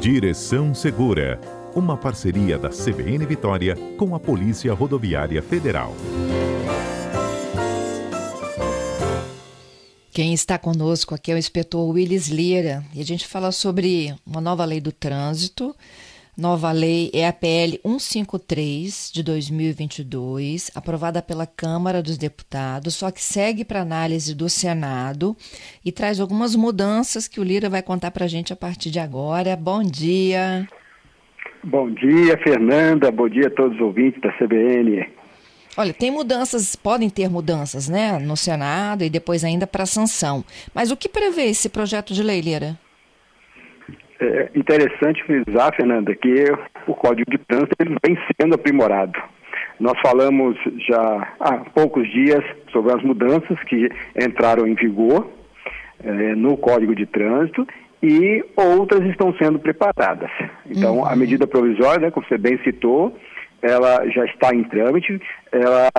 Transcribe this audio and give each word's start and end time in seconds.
Direção 0.00 0.74
Segura, 0.74 1.38
uma 1.74 1.94
parceria 1.94 2.58
da 2.58 2.70
CBN 2.70 3.26
Vitória 3.26 3.76
com 3.98 4.14
a 4.14 4.18
Polícia 4.18 4.72
Rodoviária 4.72 5.42
Federal. 5.42 5.94
Quem 10.10 10.32
está 10.32 10.56
conosco 10.56 11.14
aqui 11.14 11.30
é 11.30 11.34
o 11.34 11.38
inspetor 11.38 11.86
Willis 11.86 12.28
Lira 12.28 12.82
e 12.94 13.02
a 13.02 13.04
gente 13.04 13.26
fala 13.26 13.52
sobre 13.52 14.14
uma 14.26 14.40
nova 14.40 14.64
lei 14.64 14.80
do 14.80 14.90
trânsito 14.90 15.76
Nova 16.40 16.72
lei 16.72 17.10
é 17.12 17.28
a 17.28 17.34
PL 17.34 17.78
153 17.84 19.10
de 19.12 19.22
2022, 19.22 20.70
aprovada 20.74 21.20
pela 21.20 21.46
Câmara 21.46 22.02
dos 22.02 22.16
Deputados, 22.16 22.94
só 22.94 23.10
que 23.10 23.22
segue 23.22 23.62
para 23.62 23.82
análise 23.82 24.34
do 24.34 24.48
Senado 24.48 25.36
e 25.84 25.92
traz 25.92 26.18
algumas 26.18 26.56
mudanças 26.56 27.28
que 27.28 27.40
o 27.40 27.42
Lira 27.42 27.68
vai 27.68 27.82
contar 27.82 28.10
para 28.10 28.24
a 28.24 28.28
gente 28.28 28.54
a 28.54 28.56
partir 28.56 28.90
de 28.90 28.98
agora. 28.98 29.54
Bom 29.54 29.82
dia. 29.82 30.66
Bom 31.62 31.92
dia, 31.92 32.38
Fernanda. 32.42 33.10
Bom 33.10 33.28
dia 33.28 33.48
a 33.48 33.50
todos 33.50 33.76
os 33.76 33.82
ouvintes 33.82 34.18
da 34.22 34.32
CBN. 34.32 35.06
Olha, 35.76 35.92
tem 35.92 36.10
mudanças, 36.10 36.74
podem 36.74 37.10
ter 37.10 37.28
mudanças, 37.28 37.86
né, 37.86 38.18
no 38.18 38.34
Senado 38.34 39.04
e 39.04 39.10
depois 39.10 39.44
ainda 39.44 39.66
para 39.66 39.84
sanção. 39.84 40.42
Mas 40.74 40.90
o 40.90 40.96
que 40.96 41.06
prevê 41.06 41.50
esse 41.50 41.68
projeto 41.68 42.14
de 42.14 42.22
lei, 42.22 42.40
Lira? 42.40 42.78
É 44.20 44.50
interessante 44.54 45.24
frisar, 45.24 45.74
Fernanda, 45.74 46.14
que 46.14 46.44
o 46.86 46.94
Código 46.94 47.30
de 47.30 47.38
Trânsito 47.38 47.74
ele 47.80 47.96
vem 48.04 48.18
sendo 48.38 48.54
aprimorado. 48.54 49.18
Nós 49.78 49.98
falamos 50.02 50.58
já 50.86 51.28
há 51.40 51.56
poucos 51.74 52.06
dias 52.12 52.44
sobre 52.70 52.92
as 52.92 53.02
mudanças 53.02 53.58
que 53.64 53.88
entraram 54.14 54.66
em 54.66 54.74
vigor 54.74 55.26
é, 56.04 56.34
no 56.34 56.58
Código 56.58 56.94
de 56.94 57.06
Trânsito 57.06 57.66
e 58.02 58.44
outras 58.54 59.08
estão 59.08 59.34
sendo 59.42 59.58
preparadas. 59.58 60.30
Então, 60.66 60.98
uhum. 60.98 61.06
a 61.06 61.16
medida 61.16 61.46
provisória, 61.46 62.06
né, 62.06 62.10
como 62.10 62.26
você 62.26 62.36
bem 62.36 62.58
citou, 62.62 63.16
ela 63.62 64.06
já 64.10 64.26
está 64.26 64.54
em 64.54 64.64
trâmite, 64.64 65.18
ela 65.50 65.90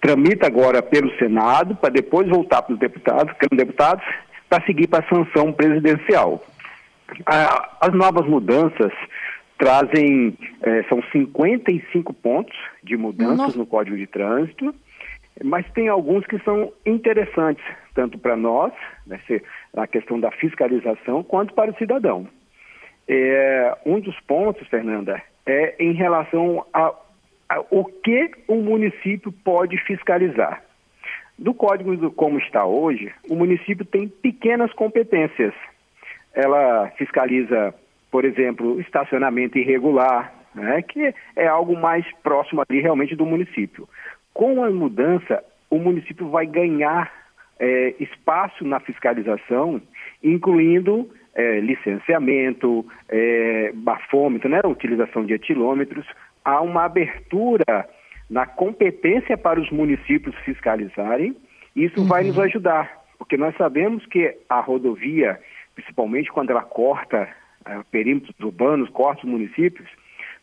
tramita 0.00 0.46
agora 0.46 0.82
pelo 0.82 1.14
Senado, 1.18 1.76
para 1.76 1.90
depois 1.90 2.28
voltar 2.28 2.62
para 2.62 2.72
os 2.72 2.78
deputados, 2.78 3.34
deputados, 3.52 4.04
para 4.48 4.64
seguir 4.64 4.86
para 4.86 5.04
a 5.04 5.14
sanção 5.14 5.52
presidencial 5.52 6.42
as 7.26 7.92
novas 7.94 8.26
mudanças 8.26 8.92
trazem, 9.58 10.36
é, 10.62 10.82
são 10.84 11.02
55 11.12 12.12
pontos 12.14 12.56
de 12.82 12.96
mudanças 12.96 13.36
Nossa. 13.36 13.58
no 13.58 13.66
Código 13.66 13.96
de 13.96 14.06
Trânsito, 14.06 14.74
mas 15.42 15.64
tem 15.72 15.88
alguns 15.88 16.26
que 16.26 16.38
são 16.40 16.72
interessantes, 16.84 17.64
tanto 17.94 18.18
para 18.18 18.36
nós, 18.36 18.72
né, 19.06 19.20
a 19.76 19.86
questão 19.86 20.18
da 20.18 20.30
fiscalização, 20.32 21.22
quanto 21.22 21.54
para 21.54 21.70
o 21.70 21.76
cidadão. 21.76 22.26
É, 23.08 23.76
um 23.86 24.00
dos 24.00 24.18
pontos, 24.20 24.66
Fernanda, 24.68 25.22
é 25.46 25.76
em 25.78 25.92
relação 25.92 26.64
a, 26.72 26.92
a 27.48 27.60
o 27.70 27.84
que 27.84 28.30
o 28.48 28.56
município 28.56 29.32
pode 29.44 29.76
fiscalizar. 29.78 30.62
Do 31.38 31.54
código 31.54 31.96
do, 31.96 32.10
como 32.10 32.38
está 32.38 32.64
hoje, 32.64 33.12
o 33.28 33.34
município 33.34 33.84
tem 33.84 34.08
pequenas 34.08 34.72
competências 34.72 35.54
ela 36.34 36.90
fiscaliza, 36.96 37.74
por 38.10 38.24
exemplo, 38.24 38.80
estacionamento 38.80 39.58
irregular, 39.58 40.32
né, 40.54 40.82
que 40.82 41.14
é 41.36 41.46
algo 41.46 41.76
mais 41.76 42.04
próximo 42.22 42.62
ali 42.68 42.80
realmente 42.80 43.16
do 43.16 43.26
município. 43.26 43.88
Com 44.34 44.62
a 44.62 44.70
mudança, 44.70 45.42
o 45.70 45.78
município 45.78 46.28
vai 46.28 46.46
ganhar 46.46 47.10
é, 47.58 47.94
espaço 48.00 48.64
na 48.64 48.80
fiscalização, 48.80 49.80
incluindo 50.22 51.08
é, 51.34 51.60
licenciamento, 51.60 52.84
é, 53.08 53.72
bafômetro, 53.74 54.48
né, 54.48 54.60
utilização 54.64 55.24
de 55.24 55.34
etilômetros. 55.34 56.06
Há 56.44 56.60
uma 56.60 56.84
abertura 56.84 57.88
na 58.28 58.46
competência 58.46 59.36
para 59.36 59.60
os 59.60 59.70
municípios 59.70 60.34
fiscalizarem. 60.44 61.36
Isso 61.74 62.00
uhum. 62.00 62.06
vai 62.06 62.24
nos 62.24 62.38
ajudar, 62.38 62.90
porque 63.18 63.36
nós 63.36 63.56
sabemos 63.56 64.04
que 64.06 64.36
a 64.48 64.60
rodovia 64.60 65.38
principalmente 65.74 66.30
quando 66.30 66.50
ela 66.50 66.62
corta 66.62 67.28
uh, 67.66 67.84
perímetros 67.90 68.38
urbanos, 68.40 68.88
corta 68.90 69.24
os 69.24 69.30
municípios, 69.30 69.88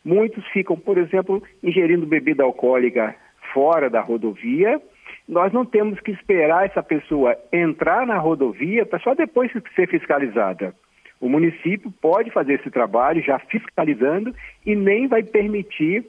muitos 0.04 0.46
ficam, 0.48 0.76
por 0.76 0.98
exemplo, 0.98 1.42
ingerindo 1.62 2.06
bebida 2.06 2.42
alcoólica 2.42 3.14
fora 3.52 3.90
da 3.90 4.00
rodovia. 4.00 4.80
Nós 5.28 5.52
não 5.52 5.64
temos 5.64 6.00
que 6.00 6.10
esperar 6.10 6.66
essa 6.66 6.82
pessoa 6.82 7.36
entrar 7.52 8.06
na 8.06 8.18
rodovia 8.18 8.84
para 8.86 8.98
só 8.98 9.14
depois 9.14 9.50
ser 9.74 9.88
fiscalizada. 9.88 10.74
O 11.20 11.28
município 11.28 11.92
pode 12.00 12.30
fazer 12.30 12.54
esse 12.54 12.70
trabalho 12.70 13.22
já 13.22 13.38
fiscalizando 13.38 14.34
e 14.64 14.74
nem 14.74 15.06
vai 15.06 15.22
permitir 15.22 16.06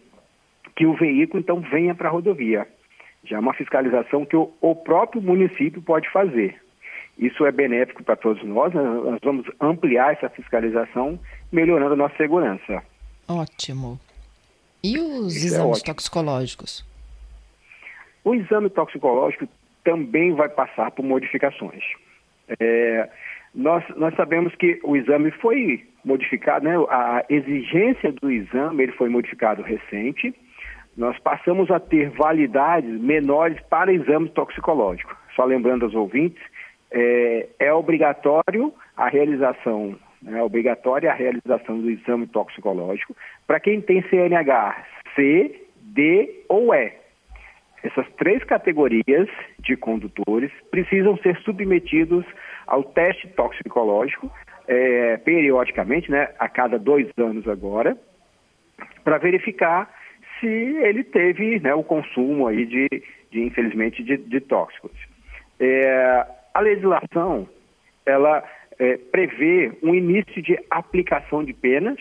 que 0.75 0.85
o 0.85 0.93
veículo 0.93 1.41
então 1.41 1.59
venha 1.59 1.93
para 1.93 2.07
a 2.07 2.11
rodovia. 2.11 2.65
Já 3.25 3.37
é 3.37 3.39
uma 3.39 3.53
fiscalização 3.53 4.25
que 4.25 4.35
o, 4.35 4.51
o 4.61 4.75
próprio 4.75 5.21
município 5.21 5.81
pode 5.81 6.09
fazer. 6.09 6.60
Isso 7.21 7.45
é 7.45 7.51
benéfico 7.51 8.03
para 8.03 8.15
todos 8.15 8.43
nós, 8.43 8.73
né? 8.73 8.81
nós 8.81 9.19
vamos 9.23 9.45
ampliar 9.61 10.13
essa 10.13 10.27
fiscalização, 10.29 11.19
melhorando 11.51 11.93
a 11.93 11.97
nossa 11.97 12.17
segurança. 12.17 12.83
Ótimo. 13.27 13.99
E 14.83 14.97
os 14.97 15.35
Isso 15.35 15.45
é 15.45 15.57
exames 15.59 15.81
é 15.81 15.85
toxicológicos? 15.85 16.83
O 18.23 18.33
exame 18.33 18.71
toxicológico 18.71 19.47
também 19.83 20.33
vai 20.33 20.49
passar 20.49 20.89
por 20.89 21.05
modificações. 21.05 21.83
É, 22.59 23.07
nós, 23.53 23.83
nós 23.95 24.15
sabemos 24.15 24.55
que 24.55 24.79
o 24.83 24.97
exame 24.97 25.29
foi 25.29 25.87
modificado, 26.03 26.65
né? 26.65 26.75
a 26.89 27.23
exigência 27.29 28.11
do 28.13 28.31
exame 28.31 28.83
ele 28.83 28.93
foi 28.93 29.09
modificado 29.09 29.61
recente. 29.61 30.33
Nós 30.97 31.17
passamos 31.19 31.69
a 31.69 31.79
ter 31.79 32.09
validades 32.09 32.99
menores 32.99 33.59
para 33.69 33.93
exame 33.93 34.29
toxicológico. 34.29 35.15
Só 35.35 35.45
lembrando 35.45 35.85
aos 35.85 35.93
ouvintes 35.93 36.41
é, 36.91 37.47
é 37.59 37.73
obrigatório 37.73 38.73
a 38.95 39.07
realização, 39.07 39.97
né, 40.21 40.39
é 40.39 40.43
obrigatória 40.43 41.11
a 41.11 41.15
realização 41.15 41.79
do 41.79 41.89
exame 41.89 42.27
toxicológico 42.27 43.15
para 43.47 43.59
quem 43.59 43.81
tem 43.81 44.03
CNH 44.09 44.85
C, 45.15 45.61
D 45.81 46.43
ou 46.49 46.73
E. 46.73 46.93
Essas 47.83 48.07
três 48.13 48.43
categorias 48.43 49.27
de 49.59 49.75
condutores 49.75 50.51
precisam 50.69 51.17
ser 51.17 51.35
submetidos 51.37 52.25
ao 52.67 52.83
teste 52.83 53.27
toxicológico 53.29 54.31
é, 54.67 55.17
periodicamente, 55.17 56.11
né, 56.11 56.29
a 56.37 56.47
cada 56.47 56.77
dois 56.77 57.07
anos 57.17 57.47
agora, 57.47 57.97
para 59.03 59.17
verificar 59.17 59.91
se 60.39 60.47
ele 60.47 61.03
teve 61.03 61.59
né, 61.59 61.73
o 61.73 61.83
consumo 61.83 62.47
aí 62.47 62.65
de, 62.65 62.87
de 63.31 63.41
infelizmente, 63.41 64.03
de, 64.03 64.17
de 64.17 64.39
tóxicos. 64.41 64.91
É, 65.59 66.25
a 66.53 66.59
legislação, 66.59 67.47
ela 68.05 68.43
é, 68.79 68.97
prevê 68.97 69.71
um 69.83 69.93
início 69.93 70.41
de 70.41 70.57
aplicação 70.69 71.43
de 71.43 71.53
penas, 71.53 71.99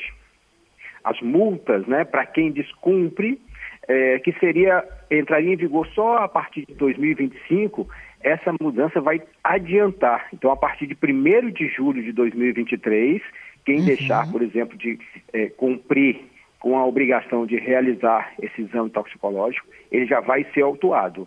as 1.05 1.21
multas, 1.21 1.87
né, 1.87 2.05
para 2.05 2.27
quem 2.27 2.51
descumpre, 2.51 3.41
é, 3.89 4.19
que 4.19 4.33
seria 4.39 4.85
entraria 5.11 5.53
em 5.53 5.57
vigor 5.57 5.87
só 5.89 6.19
a 6.19 6.29
partir 6.29 6.65
de 6.67 6.75
2025. 6.75 7.89
Essa 8.23 8.55
mudança 8.61 9.01
vai 9.01 9.23
adiantar. 9.43 10.29
Então, 10.33 10.51
a 10.53 10.57
partir 10.57 10.87
de 10.87 10.95
1 10.95 11.51
de 11.51 11.69
julho 11.69 12.03
de 12.03 12.13
2023, 12.13 13.21
quem 13.65 13.81
uhum. 13.81 13.87
deixar, 13.87 14.31
por 14.31 14.43
exemplo, 14.43 14.77
de 14.77 14.99
é, 15.33 15.47
cumprir 15.49 16.21
com 16.61 16.79
a 16.79 16.87
obrigação 16.87 17.47
de 17.47 17.57
realizar 17.57 18.33
esse 18.41 18.63
exame 18.63 18.91
toxicológico, 18.91 19.67
ele 19.91 20.07
já 20.07 20.21
vai 20.21 20.45
ser 20.53 20.63
autuado. 20.63 21.27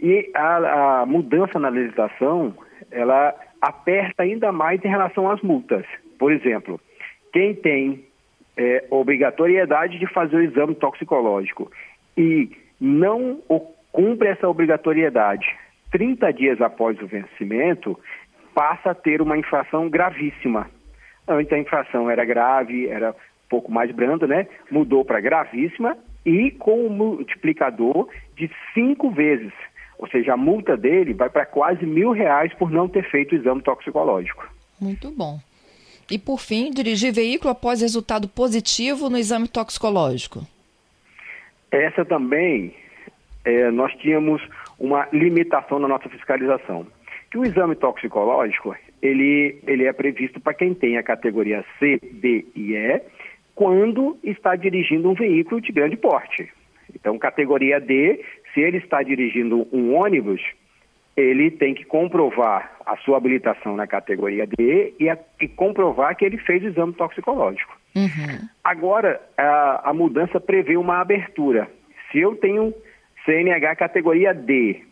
E 0.00 0.30
a, 0.34 1.00
a 1.02 1.06
mudança 1.06 1.58
na 1.58 1.68
legislação, 1.68 2.54
ela 2.90 3.34
aperta 3.60 4.22
ainda 4.22 4.50
mais 4.50 4.82
em 4.84 4.88
relação 4.88 5.30
às 5.30 5.40
multas. 5.42 5.84
Por 6.18 6.32
exemplo, 6.32 6.80
quem 7.32 7.54
tem 7.54 8.04
é, 8.56 8.84
obrigatoriedade 8.90 9.98
de 9.98 10.06
fazer 10.06 10.36
o 10.36 10.42
exame 10.42 10.74
toxicológico 10.74 11.70
e 12.16 12.50
não 12.80 13.40
cumpre 13.92 14.28
essa 14.28 14.48
obrigatoriedade 14.48 15.46
30 15.90 16.32
dias 16.32 16.60
após 16.60 17.00
o 17.00 17.06
vencimento, 17.06 17.98
passa 18.54 18.90
a 18.90 18.94
ter 18.94 19.20
uma 19.20 19.36
infração 19.36 19.88
gravíssima. 19.88 20.70
Antes 21.26 21.52
a 21.52 21.58
infração 21.58 22.10
era 22.10 22.24
grave, 22.24 22.88
era 22.88 23.10
um 23.10 23.48
pouco 23.48 23.70
mais 23.70 23.90
branda, 23.90 24.26
né? 24.26 24.46
Mudou 24.70 25.04
para 25.04 25.20
gravíssima 25.20 25.96
e 26.24 26.50
com 26.52 26.86
um 26.86 26.90
multiplicador 26.90 28.08
de 28.36 28.50
cinco 28.74 29.10
vezes. 29.10 29.52
Ou 30.00 30.08
seja, 30.08 30.32
a 30.32 30.36
multa 30.36 30.78
dele 30.78 31.12
vai 31.12 31.28
para 31.28 31.44
quase 31.44 31.84
mil 31.84 32.10
reais 32.10 32.54
por 32.54 32.70
não 32.70 32.88
ter 32.88 33.04
feito 33.10 33.32
o 33.32 33.34
exame 33.34 33.60
toxicológico. 33.60 34.48
Muito 34.80 35.10
bom. 35.10 35.38
E 36.10 36.18
por 36.18 36.40
fim, 36.40 36.70
dirigir 36.70 37.12
veículo 37.12 37.50
após 37.50 37.82
resultado 37.82 38.26
positivo 38.26 39.10
no 39.10 39.18
exame 39.18 39.46
toxicológico. 39.46 40.40
Essa 41.70 42.02
também, 42.02 42.74
é, 43.44 43.70
nós 43.70 43.94
tínhamos 43.96 44.42
uma 44.78 45.06
limitação 45.12 45.78
na 45.78 45.86
nossa 45.86 46.08
fiscalização. 46.08 46.86
Que 47.30 47.36
o 47.36 47.44
exame 47.44 47.76
toxicológico, 47.76 48.74
ele, 49.02 49.60
ele 49.66 49.84
é 49.84 49.92
previsto 49.92 50.40
para 50.40 50.54
quem 50.54 50.72
tem 50.72 50.96
a 50.96 51.02
categoria 51.02 51.62
C, 51.78 52.00
D 52.00 52.46
e 52.56 52.74
E, 52.74 53.02
quando 53.54 54.18
está 54.24 54.56
dirigindo 54.56 55.10
um 55.10 55.14
veículo 55.14 55.60
de 55.60 55.70
grande 55.70 55.98
porte. 55.98 56.50
Então, 56.94 57.18
categoria 57.18 57.78
D, 57.78 58.24
se 58.52 58.60
ele 58.60 58.78
está 58.78 59.02
dirigindo 59.02 59.66
um 59.72 59.94
ônibus, 59.94 60.40
ele 61.16 61.50
tem 61.50 61.74
que 61.74 61.84
comprovar 61.84 62.76
a 62.86 62.96
sua 62.98 63.16
habilitação 63.16 63.76
na 63.76 63.86
categoria 63.86 64.46
D 64.46 64.94
e, 64.98 65.08
a, 65.08 65.18
e 65.40 65.48
comprovar 65.48 66.16
que 66.16 66.24
ele 66.24 66.38
fez 66.38 66.62
o 66.62 66.68
exame 66.68 66.92
toxicológico. 66.94 67.78
Uhum. 67.94 68.48
Agora, 68.62 69.20
a, 69.36 69.90
a 69.90 69.94
mudança 69.94 70.40
prevê 70.40 70.76
uma 70.76 71.00
abertura. 71.00 71.68
Se 72.10 72.18
eu 72.18 72.36
tenho 72.36 72.72
CNH 73.24 73.76
categoria 73.76 74.32
D 74.32 74.82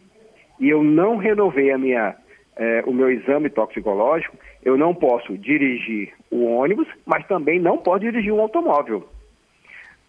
e 0.60 0.68
eu 0.68 0.82
não 0.82 1.16
renovei 1.16 1.70
a 1.70 1.78
minha, 1.78 2.16
eh, 2.56 2.82
o 2.86 2.92
meu 2.92 3.10
exame 3.10 3.48
toxicológico, 3.48 4.36
eu 4.64 4.76
não 4.76 4.94
posso 4.94 5.38
dirigir 5.38 6.12
o 6.30 6.44
ônibus, 6.44 6.88
mas 7.06 7.26
também 7.26 7.60
não 7.60 7.78
posso 7.78 8.00
dirigir 8.00 8.32
um 8.32 8.40
automóvel. 8.40 9.08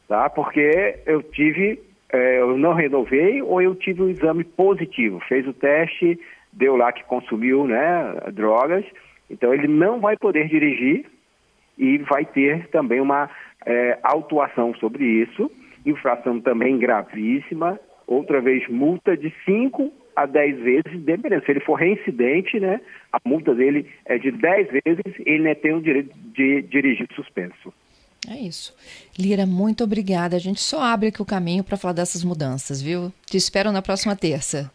Tá? 0.08 0.30
Porque 0.30 1.00
eu 1.06 1.22
tive, 1.22 1.80
eh, 2.12 2.40
eu 2.40 2.58
não 2.58 2.74
renovei 2.74 3.42
ou 3.42 3.62
eu 3.62 3.76
tive 3.76 4.02
um 4.02 4.10
exame 4.10 4.44
positivo, 4.44 5.20
fez 5.28 5.48
o 5.48 5.54
teste, 5.54 6.20
deu 6.52 6.76
lá 6.76 6.92
que 6.92 7.04
consumiu 7.04 7.66
né, 7.66 8.16
drogas, 8.34 8.86
então 9.30 9.54
ele 9.54 9.68
não 9.68 10.00
vai 10.00 10.18
poder 10.18 10.48
dirigir 10.48 11.06
e 11.78 11.98
vai 12.00 12.26
ter 12.26 12.68
também 12.68 13.00
uma 13.00 13.30
eh, 13.66 13.98
autuação 14.04 14.74
sobre 14.76 15.06
isso, 15.06 15.52
infração 15.86 16.42
também 16.42 16.78
gravíssima, 16.78 17.80
outra 18.08 18.42
vez 18.42 18.68
multa 18.68 19.16
de 19.16 19.34
5 19.46 19.92
a 20.16 20.26
10 20.26 20.60
vezes, 20.60 21.02
dependendo. 21.02 21.46
Se 21.46 21.52
ele 21.52 21.62
for 21.62 21.76
reincidente, 21.76 22.60
né, 22.60 22.82
a 23.14 23.20
multa 23.24 23.54
dele 23.54 23.88
é 24.06 24.18
de 24.18 24.32
10 24.32 24.68
vezes 24.84 25.04
ele 25.26 25.44
né, 25.44 25.56
tem 25.56 25.74
o 25.74 25.82
direito 25.82 26.12
de 26.34 26.62
dirigir 26.64 27.08
suspenso. 27.14 27.74
É 28.28 28.36
isso. 28.36 28.76
Lira, 29.18 29.46
muito 29.46 29.84
obrigada. 29.84 30.36
A 30.36 30.40
gente 30.40 30.60
só 30.60 30.82
abre 30.82 31.08
aqui 31.08 31.22
o 31.22 31.26
caminho 31.26 31.64
para 31.64 31.78
falar 31.78 31.94
dessas 31.94 32.24
mudanças, 32.24 32.82
viu? 32.82 33.14
Te 33.26 33.38
espero 33.38 33.72
na 33.72 33.82
próxima 33.82 34.16
terça. 34.16 34.72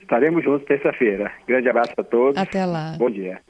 Estaremos 0.00 0.44
juntos 0.44 0.66
terça-feira. 0.66 1.32
Grande 1.48 1.68
abraço 1.68 1.92
a 1.96 2.04
todos. 2.04 2.40
Até 2.40 2.64
lá. 2.64 2.94
Bom 2.96 3.10
dia. 3.10 3.40